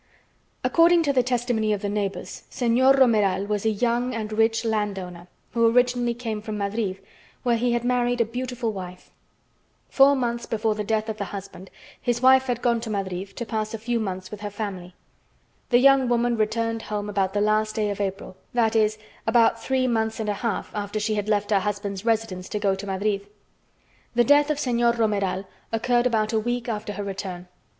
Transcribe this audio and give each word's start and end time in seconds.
According 0.63 1.03
to 1.03 1.13
the 1.13 1.21
testimony 1.21 1.73
of 1.73 1.83
the 1.83 1.87
neighbors, 1.87 2.45
Señor 2.49 2.97
Romeral 2.97 3.45
was 3.47 3.65
a 3.67 3.69
young 3.69 4.15
and 4.15 4.33
rich 4.33 4.65
landowner 4.65 5.27
who 5.51 5.67
originally 5.71 6.15
came 6.15 6.41
from 6.41 6.57
Madrid, 6.57 6.97
where 7.43 7.55
he 7.55 7.73
had 7.73 7.83
married 7.83 8.19
a 8.19 8.25
beautiful 8.25 8.71
wife; 8.73 9.11
four 9.89 10.15
months 10.15 10.47
before 10.47 10.73
the 10.73 10.83
death 10.83 11.07
of 11.07 11.17
the 11.17 11.25
husband, 11.25 11.69
his 12.01 12.19
wife 12.19 12.47
had 12.47 12.63
gone 12.63 12.81
to 12.81 12.89
Madrid 12.89 13.27
to 13.37 13.45
pass 13.45 13.75
a 13.75 13.77
few 13.77 13.99
months 13.99 14.31
with 14.31 14.41
her 14.41 14.49
family; 14.49 14.95
the 15.69 15.77
young 15.77 16.09
woman 16.09 16.35
returned 16.35 16.81
home 16.81 17.07
about 17.07 17.33
the 17.35 17.39
last 17.39 17.75
day 17.75 17.91
of 17.91 18.01
April, 18.01 18.35
that 18.55 18.75
is, 18.75 18.97
about 19.27 19.61
three 19.61 19.85
months 19.85 20.19
and 20.19 20.29
a 20.29 20.33
half 20.33 20.71
after 20.73 20.99
she 20.99 21.13
had 21.13 21.29
left 21.29 21.51
her 21.51 21.59
husband's 21.59 22.03
residence 22.03 22.49
to 22.49 22.57
go 22.57 22.73
to 22.73 22.87
Madrid; 22.87 23.27
the 24.15 24.23
death 24.23 24.49
of 24.49 24.57
Señor 24.57 24.95
Romeral 24.97 25.45
occurred 25.71 26.07
about 26.07 26.33
a 26.33 26.39
week 26.39 26.67
after 26.67 26.93
her 26.93 27.03
return. 27.03 27.47